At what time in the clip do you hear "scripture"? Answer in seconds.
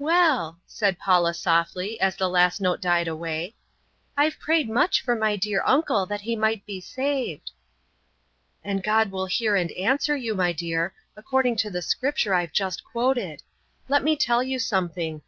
11.80-12.34